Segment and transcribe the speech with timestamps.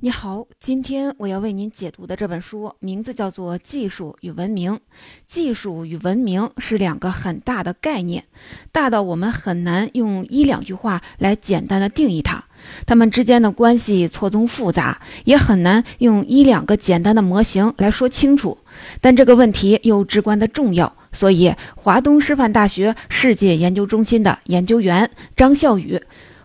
[0.00, 4.74] 你好，今天我要为您解读的这本书名字叫做《技术与文明》。
[5.26, 8.22] 技术与文明是两个很大的概念，
[8.70, 12.44] 大到我们很难用一两句话来简单的定义它。
[12.86, 18.56] 它们之间的关系错综复杂，也很难用一两个简单的模型来说清楚。
[19.00, 26.00] 但这个问题又至关的重要，所以华东师范大学世界研究中心的研究员张笑宇。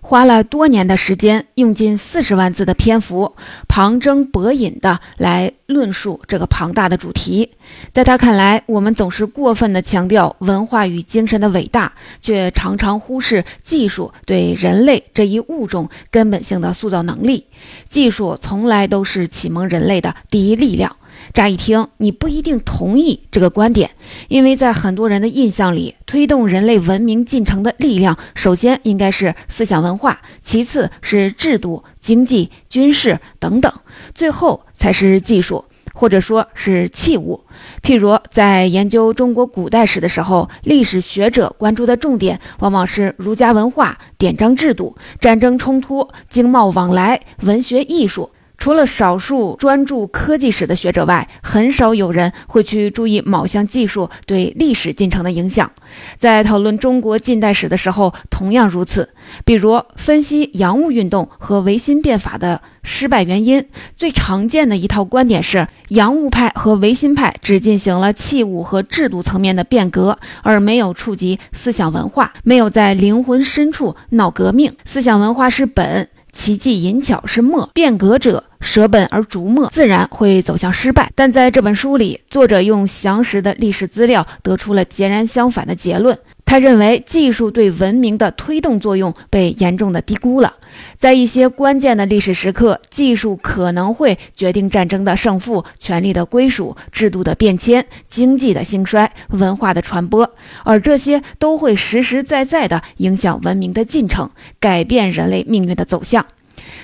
[0.05, 3.33] 花了多年的时间，用近四十万字的篇幅，
[3.69, 7.49] 旁征博引的来论述这个庞大的主题。
[7.93, 17.47] 在他看来，我们总是过分的强调文化与精神的伟大，却常常忽视技术对人类这一物种根本性的塑造能力。
[17.87, 20.97] 技术从来都是启蒙人类的第一力量。
[21.33, 23.89] 乍一听，你不一定同意这个观点，
[24.27, 33.73] 因为在很多人的印象里，推动人类文明进程的力量，首先应该是思想文化，其次是制度、经济、军事等等，
[34.13, 35.65] 最后才是技术，
[35.95, 37.43] 或者说是器物。
[37.81, 48.29] 譬如在研究中国古代史的时候，历史学者关注的重点往往是儒家文化、典章制度、战争冲突、经贸往来、文学艺术。
[48.63, 55.69] 除了少数专注科技史的学者外，很少有人会去注意某项技术对历史进程的影响。
[56.15, 59.09] 在讨论中国近代史的时候，同样如此。
[59.43, 74.71] 比如分析洋务运动和维新变法的失败原因，最常见的一套观点是：洋务派和维新派只进行了器物和制度层面的变革，而没有触及思想文化，没有在灵魂深处闹革命。
[74.85, 76.07] 思想文化是本。
[76.33, 81.09] 奇技淫巧是墨，变革者舍本而逐末，自然会走向失败。
[81.15, 86.17] 但在这本书里，作者用详实的历史资料得出了截然相反的结论。
[86.45, 90.53] 他认为，技术对文明的推动作用被严重的低估了。
[90.95, 100.29] 在一些关键的历史时刻，技术可能会决定战争的胜负、权力的归属、制度的变迁、经济的兴衰、文化的传播，
[100.63, 104.29] 而这些都会实实在在地影响文明的进程，
[104.59, 106.25] 改变人类命运的走向。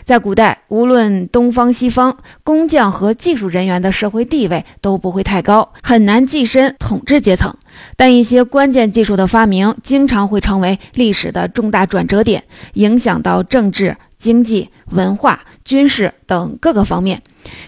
[0.09, 7.55] 在古代，无论东方西方，工匠和技术人员的社会地位都不会太高，很难跻身统治阶层。
[7.95, 12.43] 但一些关键技术的发明，经常会成为历史的重大转折点，
[12.73, 17.21] 影响到政治、经济、文化、军事等各个方面。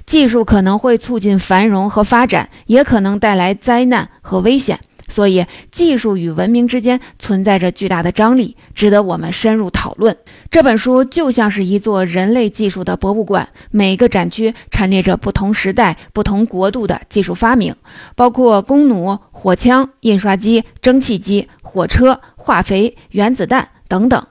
[0.07, 4.79] 技术可能会促进繁荣和发展，也可能带来灾难和危险。
[5.11, 10.17] 所以，技术与文明之间存在着巨大的张力，值得我们深入讨论。
[10.49, 17.75] 这本书就像是一座人类技术的博物馆，每个展区陈列着不同时代、不同国度的技术发明，
[18.15, 24.25] 包括弓弩、火枪、印刷机、蒸汽机、火车、化肥、原子弹等等。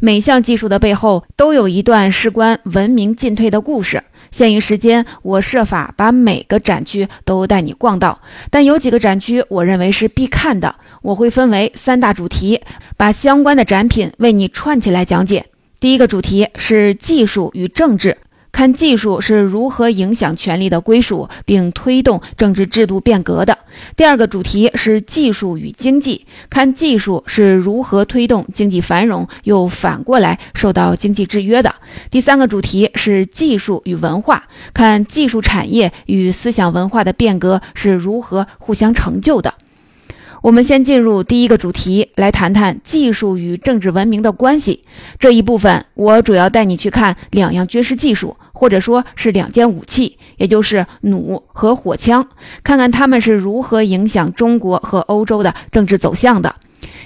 [0.00, 4.02] 每项技术的背后，都有一段事关文明进退的故事。
[4.32, 8.20] 限于时间，我设法把每个展区都带你逛到。
[8.50, 10.74] 但有几个展区，我认为是必看的。
[11.02, 12.60] 我会分为三大主题，
[12.96, 15.46] 把相关的展品为你串起来讲解。
[15.78, 18.16] 第一个主题是技术与政治。
[18.52, 23.58] 看技术是如何影响权力的归属，并推动政治制度变革的。
[23.96, 31.74] 第二个主题是技术与经济，看技术是如何推动经济繁荣，又反过来受到经济制约的。
[32.10, 39.54] 第三个主题是技术与文化，看技术产业与思想文化的变革是如何互相成就的。
[40.42, 44.82] 我们先进入第一个主题，来谈谈技术与政治文明的关系。
[45.20, 52.26] 这一部分，我主要带你去看两样军事技术，或者说是两件武器，也就是弩和火枪，
[52.64, 56.56] 看看它们是如何影响中国和欧洲的政治走向的。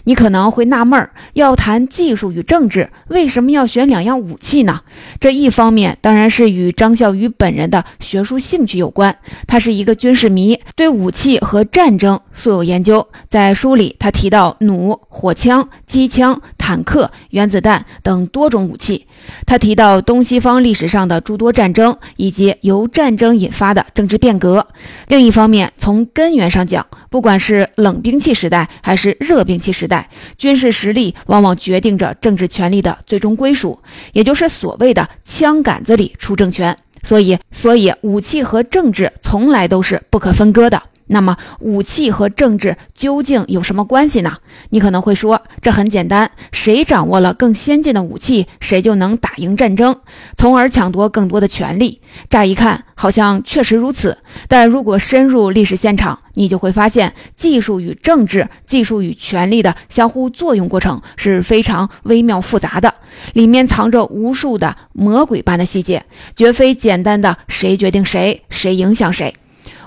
[0.06, 4.80] 你可能会纳闷儿，要谈技术与政治，为什么要选两样武器呢？
[5.18, 9.16] 这一方面当然是与张孝宇本人的学术兴趣有关，
[9.48, 13.04] 他是一个军事迷，对武器和战争素有研究。
[13.28, 19.06] 在书里，他提到弩、火枪、机枪、坦克、原子弹等多种武器。
[19.46, 24.66] 他提到东西方历史上的诸多战争以及由战争引发的政治变革。
[25.06, 30.10] 另一方面，从根源上讲，不管是冷兵器时代还是热兵器时代。
[30.36, 33.78] 军事实力往往决定着政治权力的最终归属，
[34.12, 36.76] 也就是所谓的“枪杆子里出政权”。
[37.04, 40.82] 所以，所以武器和政治从来都是不可分割的。
[41.08, 44.38] 那么，武器和政治究竟有什么关系呢？
[44.70, 50.00] 你可能会说，这很简单，谁掌握了更先进的武器，谁就能打赢战争，
[50.36, 52.00] 从而抢夺更多的权利。
[52.28, 54.18] 乍一看，好像确实如此。
[54.48, 62.92] 但如果深入历史现场，你就会发现，技术与政治、技术与权力的相互作用过程是非常微妙复杂的，
[63.32, 66.04] 里面藏着无数的魔鬼般的细节，
[66.34, 69.32] 绝非简单的谁决定谁，谁影响谁。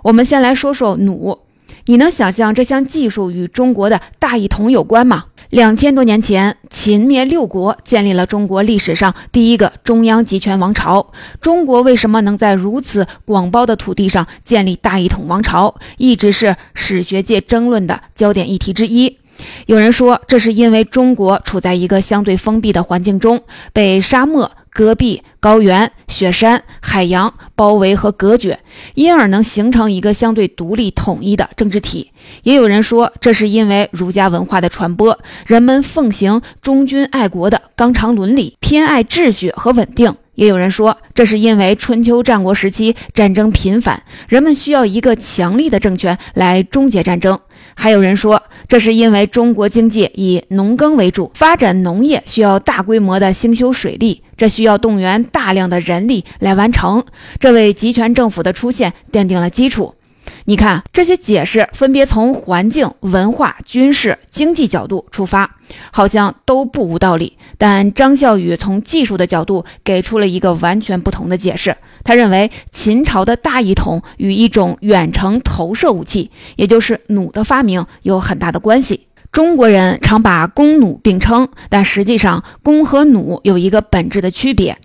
[0.04, 1.40] 我们先来说说弩，
[1.86, 5.26] 你能想象这项技术与中国的大一统有关吗？
[5.50, 11.12] 两千多年前，秦灭六国，建立了中国历史上第一个中央集权王朝。
[11.42, 19.18] 中国为什么能在如此广袤的土地上建立大一统王朝，一直是史学界争论的焦点议题之一。
[19.66, 23.42] 有人说，这是因为中国处在一个相对封闭的环境中，
[23.74, 24.52] 被沙漠。
[24.72, 28.60] 戈壁、高原、雪山、海洋包围和隔绝，
[28.96, 32.12] 因而能形成一个相对独立统一的政治体。
[32.44, 40.16] 也有人说，这是因为儒家文化的传播，人们奉行忠君爱国的纲常伦理，偏爱秩序和稳定。
[40.36, 47.38] 也有人说，这是因为春秋战国时期战争频繁，人们需要一个强力的政权来终结战争。
[47.82, 57.02] 还有人说，这是因为中国经济以农耕为主，发展农业需要大规模的兴修水利，这需要动员大量的人力来完成，
[57.40, 59.96] 这为集权政府的出现奠定了基础。
[60.44, 65.56] 你看，这些解释分别从环境、文化、军事、经济角度出发，
[65.92, 67.38] 好像都不无道理。
[67.58, 71.78] 但张孝宇从技术的角度给出了一个完全不同的解释。
[72.04, 79.08] 他认为，秦朝的大一统与一种远程投射武器，也就是弩的发明有很大的关系。
[79.32, 84.78] 中国人常把弓弩并称，但实际上，弓和弩有一个本质的区别。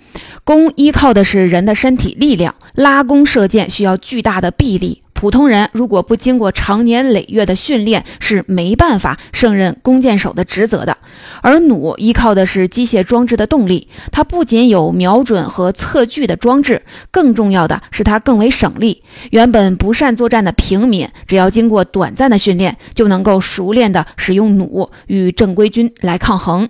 [0.45, 5.01] 弓依靠的是人的身体力量，拉弓射箭需要巨大的臂力。
[5.15, 10.99] 普通人如果不经过长年累月的训练，是没办法胜任弓箭手的职责的。
[11.41, 19.03] 而弩依靠的是机械装置的动力，它不仅有瞄准和测距的装置，更重要的是它更为省力。
[19.31, 26.69] 原本不善作战的平民，只要经过短暂的训练，就能够熟练地使用弩与正规军来抗衡。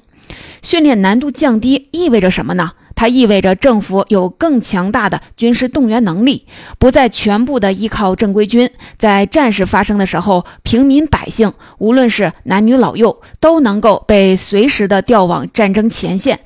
[0.62, 2.72] 训练难度降低意味着什么呢？
[3.04, 6.46] 它意味着政府有更强大的军事动员能力，
[6.78, 8.70] 不再全部的依靠正规军。
[8.96, 16.40] 在战事发生的时候，平民百姓，无论是男女老幼，都能够被随时的调往战争前线，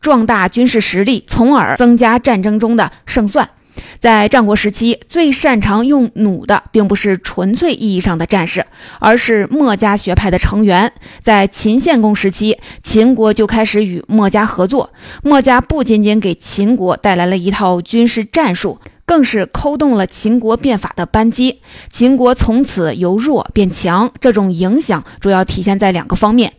[0.00, 3.50] 壮大军事实力，从而增加战争中的胜算。
[3.98, 8.64] 在战国时期，最擅长用弩的，并不是纯粹意义上的战士，
[9.00, 10.92] 而是墨家学派的成员。
[11.20, 14.90] 在秦献公时期，秦国就开始与墨家合作。
[15.22, 21.60] 墨家不仅仅给秦国带来了一套军事战术，更是扣动了秦国变法的扳机。
[21.90, 24.10] 秦国从此由弱变强。
[24.20, 26.52] 这种影响主要体现在两个方面。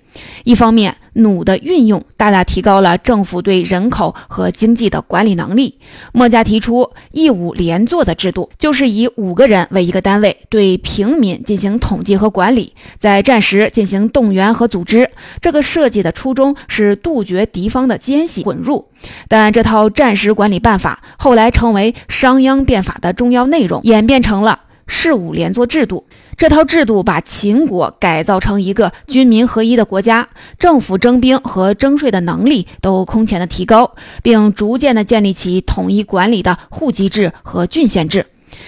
[0.43, 5.79] 一方面，弩的运用大大提高了政府对人口和经济的管理能力。
[6.11, 15.09] 墨家提出一五连坐的制度，就是以五个人为一个单位，对平民进行统计和管理，在战时进行动员和组织。
[15.41, 18.89] 这个设计的初衷是杜绝敌方的奸细混入。
[19.27, 26.05] 但这套战时管理办法后来成为商鞅变法的重要内容，演变成了事五连坐制度。
[26.37, 30.27] 这套制度把秦国改造成一个军民合一的国家，
[30.59, 38.25] 政府征兵和征税的能力都空前的提高，并逐渐的建立起统一管理的户籍制和郡县制。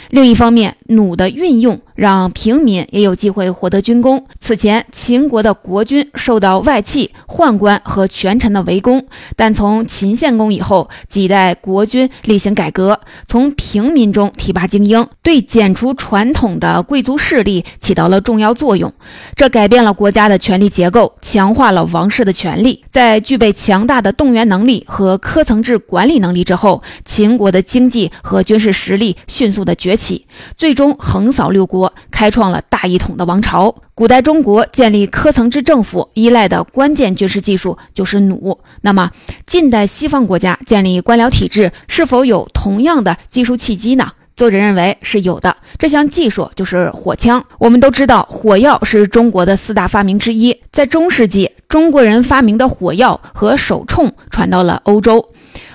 [0.09, 4.25] 另一方面，弩的运用让平民也有机会获得军功。
[4.39, 9.05] 此前，秦国的国君受到外戚、宦官和权臣的围攻，
[9.35, 18.93] 但从秦献公以后，几代国君例行改革，从平民中提拔精英，对剪除传统的贵族势力起到了重要作用。
[19.35, 22.85] 这改变了国家的权力结构，强化了王室的权力。
[22.89, 29.96] 在具备强大的动员能力和科层制管理能力之后，秦国的经济和军事实力迅速的崛。
[29.97, 33.75] 起最终横扫六国，开创了大一统的王朝。
[33.95, 38.57] 古代中国建立科层制政府依赖的关键军事技术就是弩。
[38.81, 39.09] 那么，
[39.45, 44.11] 近代西方国家建立官僚体制是否有同样的技术契机呢？
[44.35, 45.57] 作者认为是有的。
[45.79, 47.43] 这项技术就是火枪。
[47.57, 50.55] 我们都知道，火药是中国的四大发明之一。
[50.71, 55.27] 在中世纪，中国人发明的火药和手铳传到了欧洲。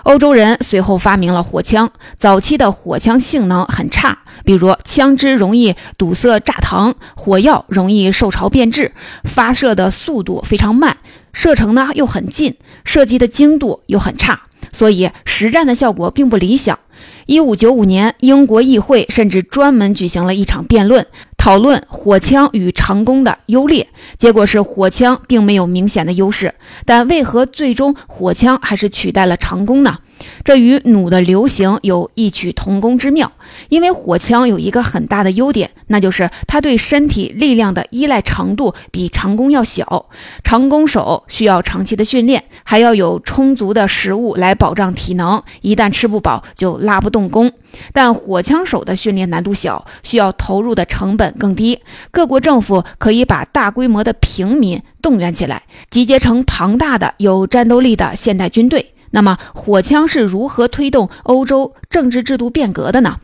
[0.04, 1.90] 欧洲人随后发明了火枪。
[2.16, 8.92] 早期的火枪性能很差，比如枪支容易堵塞炸膛，火药容易受潮变质，
[9.24, 10.96] 发射的速度非常慢，
[11.32, 14.42] 射程呢又很近，射击的精度又很差，
[14.72, 16.78] 所以实战的效果并不理想。
[17.26, 21.06] 一五九五年，英国议会甚至专门举行了一场辩论。
[21.42, 26.54] 讨论火枪与长弓的优劣，结果是火枪并没有明显的优势。
[26.86, 29.98] 但为何最终火枪还是取代了长弓呢？
[30.44, 33.30] 这与弩的流行有异曲同工之妙。
[33.68, 40.06] 因为火枪有一个很大的优点，那就是它对身体力量的依赖程度比长弓要小。
[40.42, 47.52] 长弓手需要长期的训练，还要有充足的食物来保障体能，一旦吃不饱就拉不动弓。
[47.92, 51.78] 但火枪手的训练难度小，需要投入的成本更低。
[52.10, 58.91] 各国政府可以把大规模的平民动员起来，集结成庞大的有战斗力的现代军队。
[59.12, 63.16] 那么，火枪是如何推动欧洲政治制度变革的呢？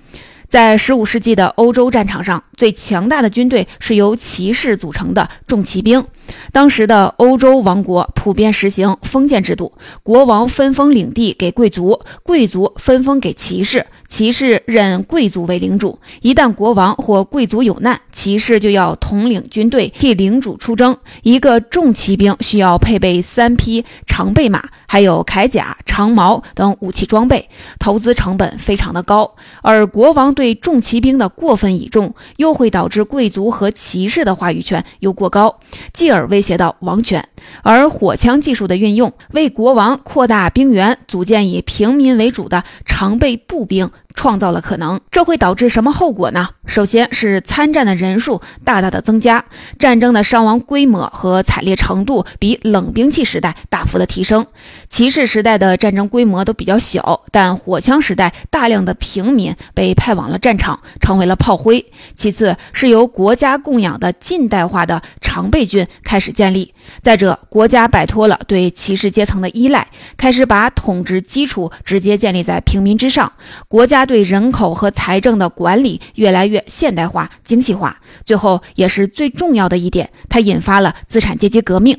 [0.49, 6.07] 在15世纪的欧洲战场上，最强大的军队是由骑士组成的重骑兵。
[6.53, 13.87] 当时的欧洲王国普遍实行封建制度，国王分封领地给贵族，贵族分封给骑士。
[14.09, 20.97] 骑士任贵族为领主，一旦国王或贵族有难，骑士就要统领军队替领主出征。
[21.23, 29.31] 一个重骑兵需要配备三匹长备马，还有铠甲、长矛等武器装备，投资成本非常的高。
[29.61, 35.61] 而国王对重骑兵的过分倚重，又会导致贵族和骑士的话语权又过高，
[35.93, 37.27] 继而而威胁到王权。
[37.63, 43.91] 而火枪技术的运用，为国王扩大兵源、组建以平民为主的常备步兵。
[44.19, 46.49] 创造了可能，这会导致什么后果呢？
[46.67, 49.45] 首先是参战的人数大大的增加，
[49.79, 54.45] 战争的伤亡规模和惨烈程度比冷兵器时代大幅的提升。
[54.89, 61.87] 骑士时代的战争规模都比较小，但火枪时代大量的平民被派往了战场，成为了炮灰。
[62.17, 66.75] 其次是由国家供养的近代化的常备军开始建立。
[67.03, 73.33] 再者，国家摆脱了对骑士阶层的依赖，开始把统治基础直接建立在平民之上，
[73.69, 74.08] 国家。
[74.09, 77.97] 对人口和财政的管理越来越现代化、精细化，
[78.27, 81.97] 最后也是最重要的一点，它引发了资产阶级革命。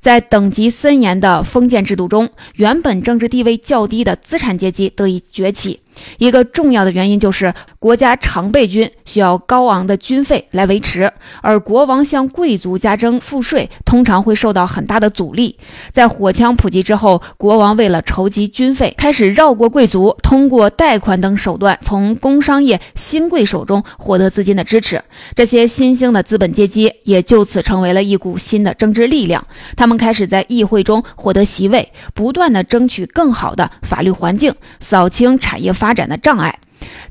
[0.00, 5.80] 在等级森严的封建制度中，原本政治地位较低的资产阶级得以崛起。
[6.18, 15.58] 一个重要的原因就是国家常备军需要高昂的军费来维持，而国王向贵族加征赋税通常会受到很大的阻力。
[15.90, 25.02] 在火枪普及之后，国王为了筹集军费，开始绕过贵族，通过贷款等手段从工商业新贵手中获得资金的支持。
[25.34, 29.44] 这些新兴的资本阶级也就此成为了一股新的政治力量，
[29.76, 35.72] 他们开始在议会中获得席位，不断的争取更好的法律环境，扫清产业。
[35.82, 36.60] 发展的障碍。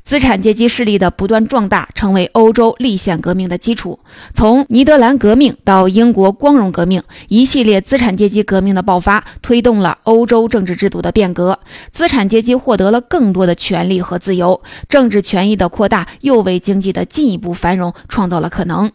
[0.02, 3.98] 资产阶级势力的不断壮大，成为欧洲立宪革命的基础。
[4.34, 11.58] 从尼德兰革命到英国光荣革命，一系列资产阶级革命的爆发，推动了欧洲政治制度的变革。
[11.90, 18.90] 资产阶级获得了更多的权利和自由，政治权益的扩大又为经济的进一步繁荣创造了可能。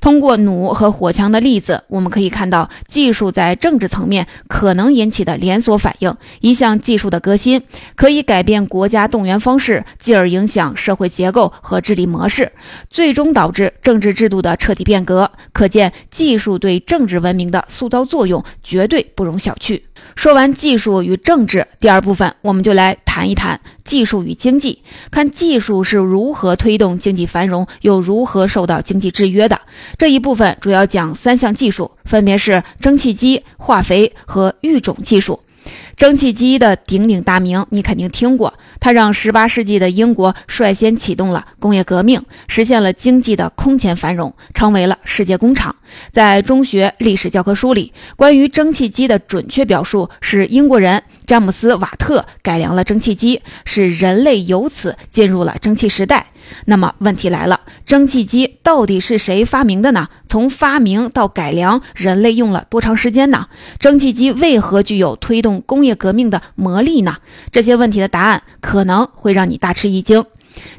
[0.00, 6.14] 通过弩和火枪的例子，我们可以看到技术在政治层面可能引起的连锁反应。
[6.40, 7.62] 一项技术的革新
[7.94, 9.84] 可以改变国家动员方式。
[9.98, 12.50] 继而影响社会结构和治理模式，
[12.88, 15.30] 最终导致政治制度的彻底变革。
[15.52, 19.82] 可见，技术对政治文明的塑造作用绝对不容小觑。
[20.14, 29.60] 说完技术与政治，第二部分我们就来谈一谈技术与经济，看技术是如何推动经济繁荣，又如何受到经济制约的。
[29.96, 35.40] 这一部分主要讲三项技术，分别是蒸汽机、化肥和育种技术。
[35.98, 38.54] 蒸汽机的鼎鼎大名，你肯定听过。
[38.78, 45.74] 它让18世纪的英国率先启动了工业革命，实现了经济的空前繁荣，成为了世界工厂。
[46.12, 56.28] 在中学历史教科书里，关于蒸汽机的准确表述是英国人詹姆斯·瓦特改良了蒸汽机，使人类由此进入了蒸汽时代。
[56.66, 60.08] 那么问题来了，蒸汽机到底是谁发明的呢？
[60.28, 63.46] 从发明到改良，人类用了多长时间呢？
[63.78, 67.16] 蒸汽机为何具有推动工业革命的魔力呢？
[67.50, 70.24] 这些问题的答案可能会让你大吃一惊。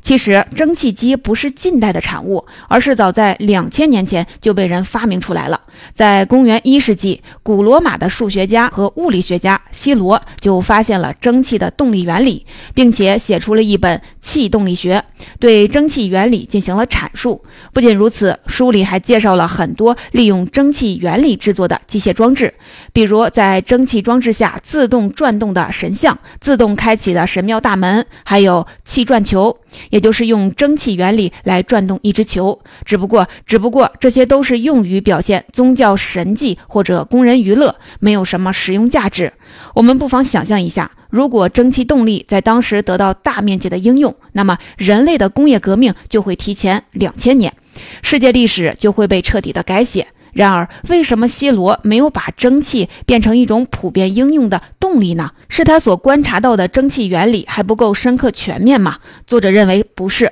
[0.02, 5.60] 其实，蒸汽机不是近代的产物，而是早在两千年前就被人发明出来了。
[5.94, 15.04] 在公元一世纪，古罗马的数学家和物理学家希罗就发现了蒸汽的动力原理，并且写出了一本《气动力学》，
[15.40, 17.42] 对蒸汽原理进行了阐述。
[17.74, 22.54] 不仅如此，书里还介绍了很多利用蒸汽原理制作的机械装置，
[22.92, 29.58] 比如在蒸汽装置下自动转动的神像、自动开启的神庙大门，还有气转球。
[29.90, 39.34] 也就是用蒸汽原理来转动一只球，只不过，只不过这些都是用于表现宗教神迹或者供人娱乐，没有什么实用价值。
[39.76, 47.54] 我们不妨想象一下，如果蒸汽动力在当时得到大面积的应用，那么人类的工业革命就会提前两千年，
[48.02, 50.08] 世界历史就会被彻底的改写。
[50.34, 55.32] 然而，为什么希罗没有把蒸汽变成一种普遍应用的动力呢？
[55.48, 58.98] 是他所观察到的蒸汽原理还不够深刻全面吗？
[59.26, 60.32] 作者认为不是。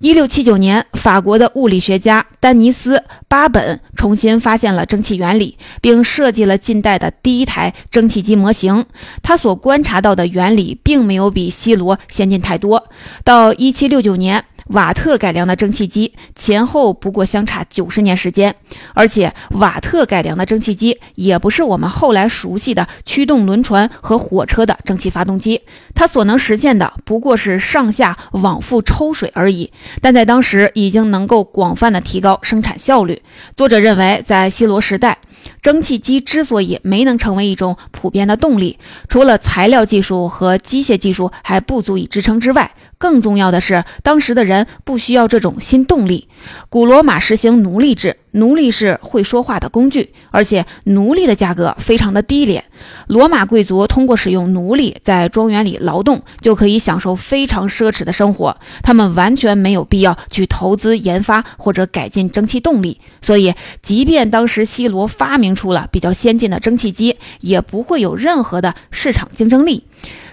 [0.00, 2.96] 一六七九年，法国的物理学家丹尼斯·
[3.28, 8.84] 巴本重新发现了蒸汽原理，并设计了近代的第一台蒸汽机模型。
[9.22, 12.88] 他所观察到的原理并没有比希罗先进太多。
[13.22, 14.44] 到一七六九年。
[14.68, 18.54] 瓦特改良的蒸汽机前后不过相差九十年时间，
[18.94, 25.60] 而且瓦特改良的蒸汽机也不是我们后来熟悉的驱动轮船和火车的蒸汽发动机，
[25.94, 29.70] 它所能实现的不过是上下往复抽水而已。
[30.00, 33.20] 但在当时已经能够广泛的提高生产效率。
[33.56, 35.18] 作者认为，在希罗时代。
[35.60, 38.78] 蒸汽机之所以没能成为一种普遍的动力，
[39.08, 42.70] 除了材料技术和机械技术还不足以支撑之外，
[43.02, 46.28] 更重要的是，当时的人不需要这种新动力。
[46.68, 48.16] 古罗马实行奴隶制。
[48.34, 52.64] 奴隶是会说话的工具，而且奴隶的价格非常的低廉。
[53.08, 58.56] 罗马贵族通过使用奴隶在庄园里劳动，就可以享受非常奢侈的生活。
[58.82, 62.98] 他们完全没有必要去投资研发或者改进蒸汽动力。
[63.20, 69.84] 所以，即便当时希罗发明出了比较先进的蒸汽机，也不会有任何的市场竞争力。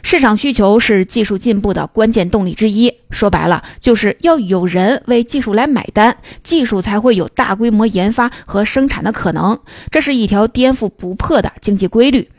[0.02, 2.94] 市场需求是技术进步的关键动力之一。
[3.10, 9.60] 说白了，就是要有人为技术来买单，技术才会有大规模研发和生产的可能。
[9.92, 12.30] 这是一条颠覆不破的经济规律。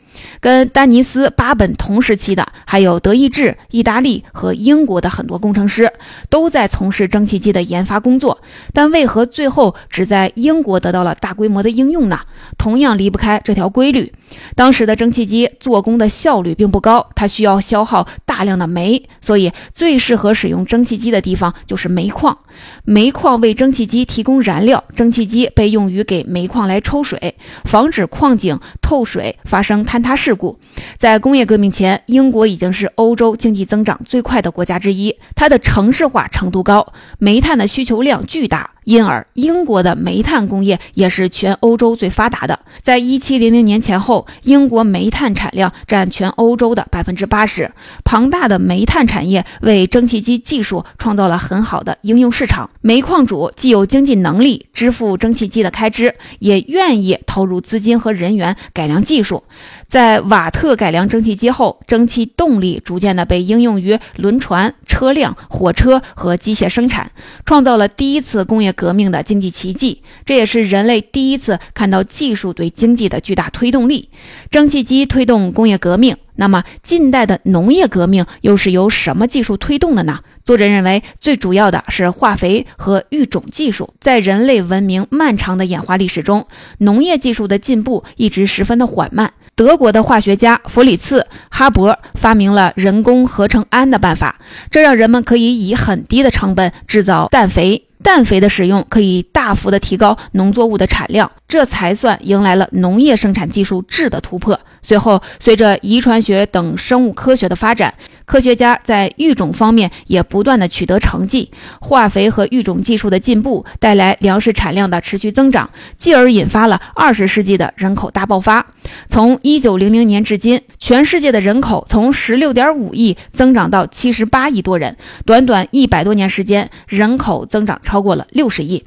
[0.41, 5.89] 跟丹尼斯·巴本同时期的，还有德意志、意大利和英国的很多工程师，
[6.29, 8.41] 都在从事蒸汽机的研发工作。
[8.73, 12.19] 但为何最后只在英国得到了大规模的应用呢？
[12.57, 14.11] 同样离不开这条规律：
[14.55, 22.37] 当时的蒸汽机做工的效率并不高，它需要消耗大量的煤，所以最适合使用蒸汽机的地方就是煤矿。
[22.83, 30.59] 煤矿为蒸汽机提供燃料，蒸汽机被用于给煤矿来抽水，防止矿井透水发生坍塌事故。
[30.97, 38.71] 在工业革命前，英国已经是欧洲经济增长最快的国家之一，它的城市化程度高，煤炭的需求量巨大。
[38.91, 42.59] 因而，英国的煤炭工业也是全欧洲最发达的。
[42.81, 47.71] 在一七零零年前后，英国煤炭产量占全欧洲的百分之八十。
[48.03, 52.69] 庞大的煤炭产业为蒸汽机技术创造了很好的应用市场。
[52.81, 59.41] 煤矿主既有经济能力支付蒸汽机的开支，也愿意投入资金和人员改良技术。
[59.87, 67.09] 在瓦特改良蒸汽机后，蒸汽动力逐渐的被应用于轮船、车辆、火车和机械生产，
[67.45, 70.01] 创造了第一次工业革命的经济奇迹。
[70.25, 74.09] 这也是人类第一次看到技术对经济的巨大推动力。
[74.49, 80.21] 蒸汽机推动工业革命，那么近代的农业革命又是由什么技术推动的呢？
[80.43, 83.93] 作者认为，最主要的是化肥和育种技术。
[83.99, 86.47] 在人类文明漫长的演化历史中，
[86.79, 89.31] 农业技术的进步一直十分的缓慢。
[89.53, 91.19] 德国的化学家弗里茨·
[91.51, 94.39] 哈伯发明了人工合成氨的办法，
[94.71, 97.85] 这让人们可以以很低的成本制造氮肥。
[98.03, 104.59] 氮肥的使用可以大幅的提高农作物的产量，这才算迎来了农业生产技术质的突破。
[104.81, 107.93] 随后，随着遗传学等生物科学的发展，
[108.25, 111.49] 科学家在育种方面也不断的取得成绩。
[111.79, 118.65] 化肥和育种技术的进步带来粮食产量的持续增长，继而引发了二十世纪的人口大爆发。
[119.07, 128.83] 从一九零零年至今，全世界的人口从十六点五亿增长到七十八亿多人，短短一百多年时间，人口增长超过了六十亿。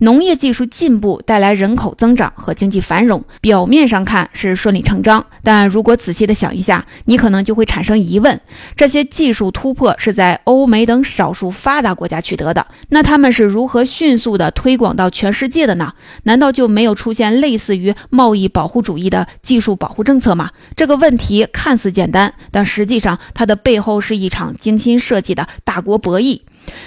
[0.00, 5.24] 农业技术进步带来人口增长和经济繁荣，表面上看是顺理成章。
[5.48, 8.38] 但如果仔细的想一下，你可能就会产生疑问：
[8.76, 15.94] 这些技术突破是在欧美等少数发达国家取得的，那他们是如何迅速的推广到全世界的呢？
[16.24, 20.50] 难道就没有出现类似于贸易保护主义的技术保护政策吗？
[20.76, 26.42] 这个问题看似简单，但实际上它的背后是一场精心设计的大国博弈。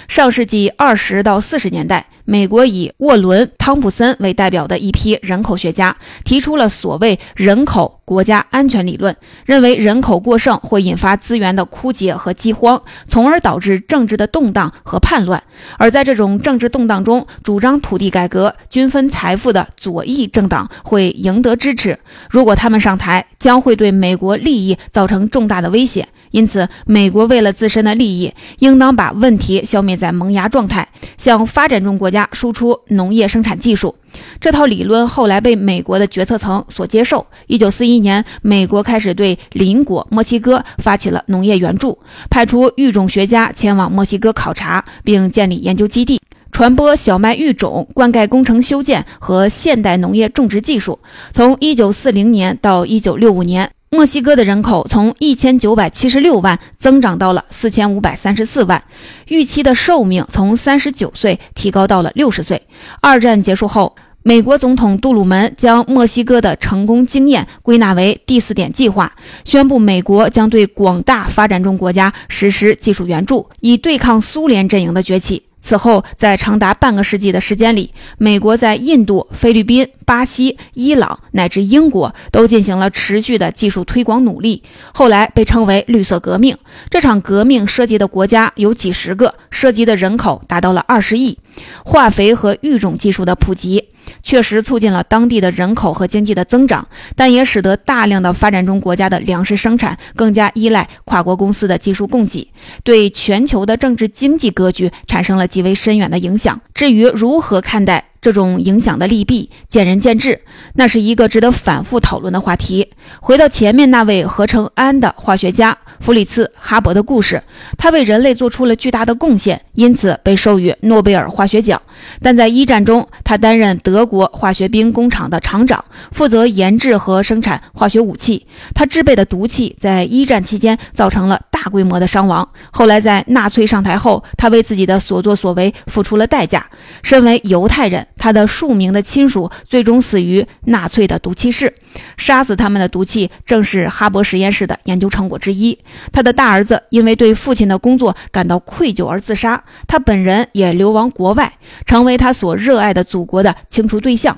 [0.06, 2.06] 上世纪二十到四十年代。
[2.24, 15.42] 美国以沃伦·汤普森为代表的一批人口学家提出了所谓“人口国家安全理论”，认为人口过剩会引发资源的枯竭和饥荒，从而导致政治的动荡和叛乱。
[15.78, 21.98] 而在这种政治动荡中，主张土地改革、均分财富的左翼政党会赢得支持。
[22.30, 26.08] 如果他们上台，将会对美国利益造成重大的威胁。
[26.30, 33.92] 因此，美国为了自身的利益，应当把问题消灭在萌芽状态，向发展中国家输出农业生产技术。
[34.40, 37.26] 这套理论后来被美国的决策层所接受。
[37.48, 41.98] 一九四一年，美国开始对邻国墨西哥发起了农业援助，
[42.30, 46.20] 派出育种学家前往墨西哥考察，并建立研究基地，
[46.52, 50.98] 传播小麦育种、灌溉工程修建和现代农业种植技术。
[51.32, 53.70] 从一九四零年到一九六五年。
[53.94, 58.82] 墨西哥的人口从一千九百七十六万增长到了四千五百三十四万，
[59.28, 62.62] 预期的寿命从三十九岁提高到了六十岁。
[63.02, 69.12] 二战结束后，美国总统杜鲁门将墨西哥的成功经验归纳为第四点计划，
[69.44, 75.42] 宣布美国将对广大发展中国家实施技术援助，以对抗苏联阵营的崛起。
[75.62, 86.56] 此后，在长达半个世纪的时间里，美国在印度、菲律宾、巴西、伊朗乃至英国都进行了持续的技术推广努力，后来被称为“绿色革命”。
[86.90, 91.38] 这场革命涉及的国家有几十个，涉及的人口达到了二十亿。
[91.84, 93.84] 化肥和育种技术的普及。
[94.22, 96.86] 确实促进了当地的人口和经济的增长，
[97.16, 102.48] 但也使得大量的发展中国家的粮食生产更加依赖跨国公司的技术供给，
[102.84, 106.60] 对全球的政治经济格局产生了极为深远的影响。
[106.74, 110.40] 至于如何看待这种影响的利弊，见仁见智，
[110.74, 112.88] 那是一个值得反复讨论的话题。
[113.20, 115.76] 回到前面那位合成氨的化学家。
[116.00, 117.40] 弗里茨·哈伯的故事，
[117.78, 121.80] 他为人类做出了巨大的贡献，因此被授予诺贝尔化学奖。
[122.20, 128.44] 但在一战中，他担任德国化学兵工厂的厂长，负责研制和生产化学武器。
[128.74, 132.46] 他制备的毒气在一战期间造成了大规模的伤亡。
[132.72, 136.66] 后来在纳粹上台后，他为自己的所作所为付出了代价。
[137.04, 141.72] 身为犹太人，他的数名的亲属最终死于纳粹的毒气室。
[142.16, 145.78] 杀死他们的毒气正是哈勃实验室的研究成果之一。
[146.10, 151.52] 他的大儿子因为对父亲的工作感到愧疚而自杀，他本人也流亡国外，
[151.86, 154.36] 成为他所热爱的祖国的清除对象。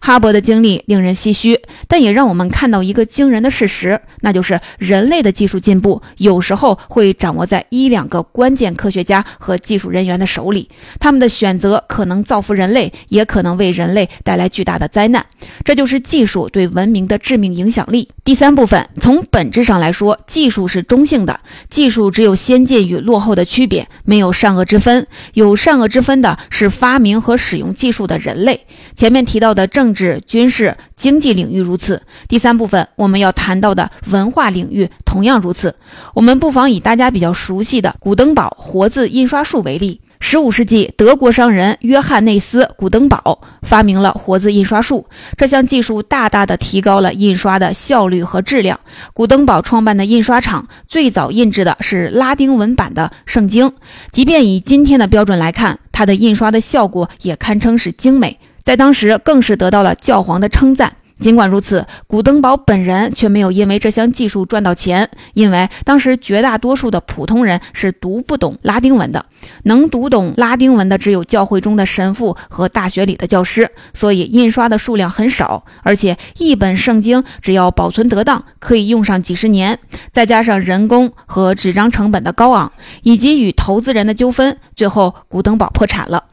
[0.00, 15.24] 哈勃的经历令人唏嘘，但也让我们看到一个惊人的事实，那就是人类的技术进步有时候会掌握在一两个关键科学家和技术人员的手里，他们的选择可能造福人类，也可能为人类带来巨大的灾难。
[15.64, 18.08] 这就是技术对文明的致命影响力。
[18.24, 25.06] 第三部分，从本质上来说，技术是中性的，技术只有先进与落后的区别，没有善恶之分。
[25.34, 28.60] 有善恶之分的是发明和使用技术的人类。
[28.94, 29.65] 前面提到的。
[29.66, 32.00] 政治、军事、经济领域如此。
[32.28, 35.74] 第三部分我们要谈到的文化领域同样如此。
[36.14, 40.00] 我们不妨以大家比较熟悉的古登堡活字印刷术为例。
[40.18, 48.80] 十五世纪，德国商人约翰内斯·古登堡发明了活字印刷术，这项技术大大的提高了印刷的效率和质量。
[49.12, 53.70] 古登堡创办的印刷厂最早印制的是拉丁文版的圣经，
[54.10, 58.40] 即便以今天的标准来看，它的印刷的效果也堪称是精美。
[58.66, 60.96] 在当时，更是得到了教皇的称赞。
[61.20, 69.24] 尽管如此，古登堡本人却没有因为这项技术赚到钱，因为当时绝大多数的普通人是读不懂拉丁文的，
[69.62, 75.64] 能读懂拉丁文的只有教会中的神父和大学里的教师，所以印刷的数量很少。
[75.84, 79.78] 而且，一本圣经只要保存得当，可以用上几十年。
[80.10, 82.72] 再加上人工和纸张成本的高昂，
[83.04, 86.24] 以及与投资人的纠纷，最后古登堡破产了。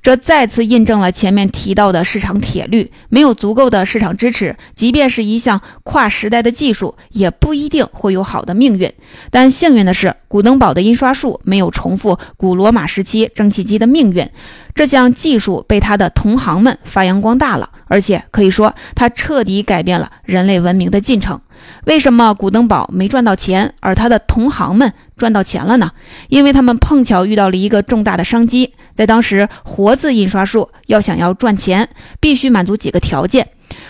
[0.00, 8.90] 这再次印证了前面提到的市场铁律：没有足够的市场支持，即便是一项跨时代的技术，也不一定会有好的命运。
[9.30, 14.28] 但幸运的是，古登堡的印刷术没有重复古罗马时期蒸汽机的命运，
[14.74, 21.40] 这项技术被他的同行们发扬光大了，而且可以说，它彻底改变了人类文明的进程。
[21.86, 25.90] 为什么古登堡没赚到钱，而他的同行们赚到钱了呢？
[26.28, 28.74] 因为他们碰巧遇到了一个重大的商机。
[28.98, 33.46] 在当时，活字印刷术要想要赚钱，必须满足几个条件：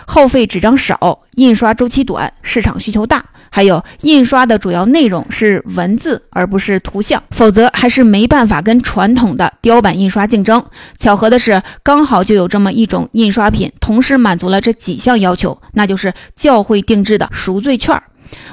[0.07, 10.63] 耗费纸张少、印刷周期短、市场需求大，还有印刷的主要内容是文字而不是图像，否则还是没办法跟传统的雕版印刷竞争。
[10.99, 18.03] 巧合的是，刚好就有这么一种印刷品，同时满足了这几项要求，那就是教会定制的赎罪券儿。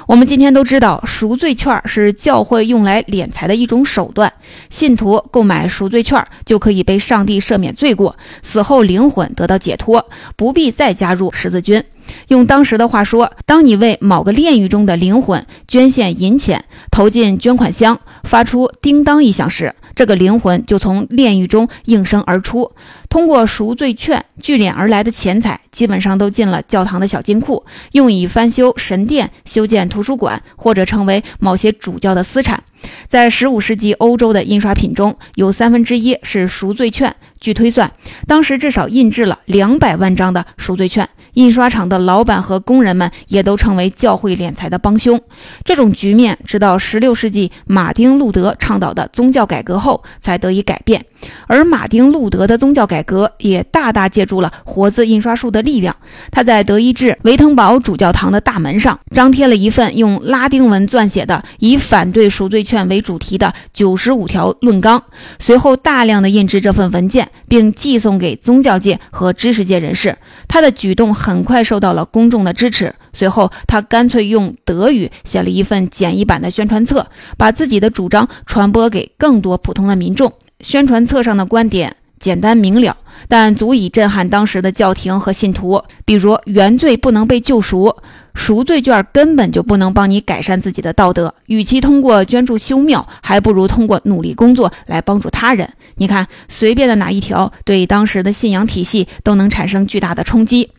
[0.06, 4.32] 我们今天都知道，赎罪券是教会用来敛财的一种手段。
[4.70, 11.82] 信徒购买赎罪券，就可以被上帝赦免罪过，死后灵魂得到解脱，不必再加入十字军。
[12.28, 22.70] 用当时的话说，当你为某个炼狱中的灵魂捐献银钱，投进捐款箱，发出叮当一响时，这个灵魂就从炼狱中应声而出。
[23.08, 32.62] 通过赎罪券聚敛而来的钱财，基本上都进了教堂的小金库，用以翻修神殿、修建图书馆，或者成为某些主教的私产。
[33.08, 37.16] 在十五世纪欧洲的印刷品中，有三分之一是赎罪券。
[37.46, 37.88] 据推算，
[38.26, 41.08] 当时至少印制了两百万张的赎罪券。
[41.34, 45.20] 印刷厂的老板和工人们也都成为教会敛财的帮凶。
[45.64, 51.04] 这种局面直到16世纪马丁·路德倡导的宗教改革后才得以改变。
[51.46, 55.94] 而马丁·路德的宗教改革也大大借助了活字印刷术的力量。
[56.30, 65.02] 他在德意志维滕堡主教堂的大门上张贴了一份用拉丁文撰写的、以反对赎罪券为主题的九十五条论纲。
[65.38, 70.16] 随后，大量的印制这份文件，并寄送给宗教界和知识界人士。
[70.48, 72.94] 他的举动很快受到了公众的支持。
[73.12, 80.32] 随后，他干脆用德语写了一份简易版的宣传册，把自己的主张传播给更多普通的民众。
[80.60, 82.96] 宣传册上的观点简单明了，
[83.28, 85.82] 但足以震撼当时的教廷和信徒。
[86.04, 87.94] 比如，原罪不能被救赎，
[88.34, 91.34] 赎罪券根本就不能帮你改善自己的道德。
[91.46, 95.68] 与其通过捐助修庙，还不如通过努力工作来帮助他人。
[95.96, 100.70] 你看，随便的哪一条，对当时的信仰体系都能产生巨大的冲击。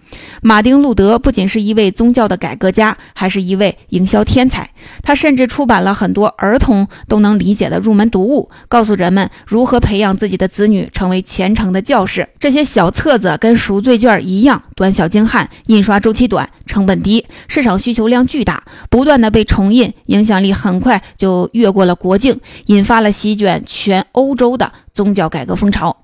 [0.41, 4.69] 马丁·路德不仅是一位宗教的改革家，还是一位营销天才。
[5.01, 12.26] 他甚至出版了很多儿童都能理解的入门读物，告诉人们如何培养自己的子女成为虔诚的教士。
[12.39, 25.97] 这些小册子跟赎罪券一样，短小精悍，印刷周期短，成本低，市场需求量巨大，不断的被重印，影响力很快就越过了国境，引发了席卷全欧洲的宗教改革风潮。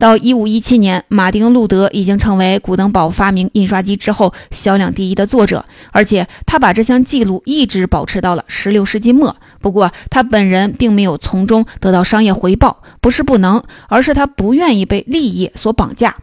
[0.00, 9.36] 到一五一七年，马丁·路德已经成为古登堡发明印刷机之后销量第一的作者，而且他把这项记录一直保持到了十六世纪末。
[9.60, 16.16] 不过，他本人并没有从中得到商业回报，不是不能，而是他不愿意被利益所绑架。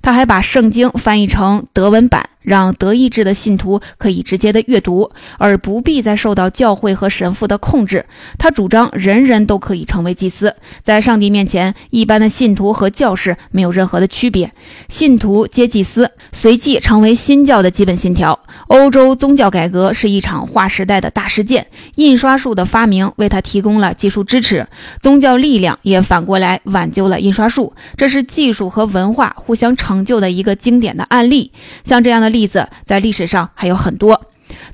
[0.00, 2.28] 他还把圣经翻译成德文版。
[2.44, 8.04] 让德意志的信徒可以直接的阅读，而不必再受到教会和神父的控制。
[8.36, 14.52] 他主张人人都可以成为祭司，在上帝面前，一般的信徒和教士没有任何的区别。
[14.90, 18.38] 信徒皆祭司，随即成为新教的基本信条。
[18.66, 24.68] 欧洲宗教改革是一场划时代的大事件，印刷术的发发明为他提供了技术支持，
[25.00, 27.72] 宗教力量也反过来挽救了印刷术。
[27.96, 31.50] 这是技术和文化互相成就的一个经典的案例。
[31.82, 32.28] 像这样的。
[32.34, 34.20] 例子在历史上还有很多。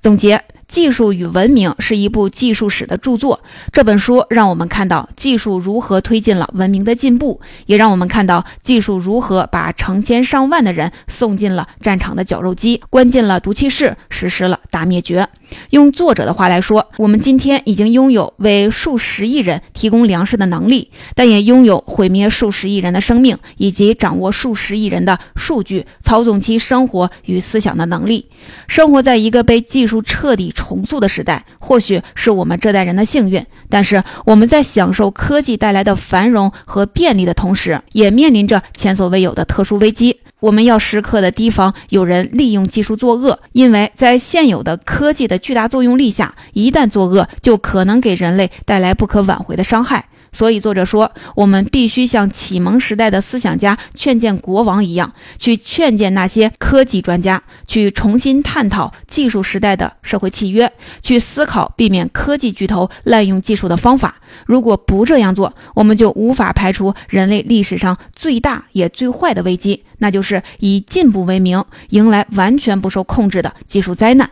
[0.01, 0.37] 总结。
[0.71, 3.41] 《技术与文明》是一部技术史的著作。
[3.73, 15.29] 这本书让我们看到技术如何推进了文明的进步，也让我们看到技术如何把成千上万的人送进了战场的绞肉机，关进了毒气室，实施了大灭绝。
[15.71, 28.29] 用作者的话来说，我们今天已经拥有为数十亿人提供粮食的能力，但也拥有毁灭数十亿人的生命，以及掌握数十亿人的数据、操纵其生活与思想的能力。
[28.69, 30.55] 生活在一个被技术彻底。
[30.61, 33.45] 重塑的时代，或许是我们这代人的幸运。
[33.71, 40.21] 但是我们在享受科技带来的繁荣和便利的同时，也面临着前所未有的特殊危机。
[40.41, 50.09] 我们要时刻的提防有人利用技术作恶，因为在现有的科技的巨大作用力下，一旦作恶，就可能给人类带来不可挽回的伤害。
[50.33, 64.17] 所以，作者说，我们必须像启蒙时代的思想家劝谏国王一样，去劝谏那些科技专家，去重新探讨技术时代的社会契约，去思考避免科技巨头滥用技术的方法。
[64.47, 74.31] 如果不这样做，我们就无法排除人类历史上最大也最坏的危机，那就是以进步为名，迎来完全不受控制的技术灾难。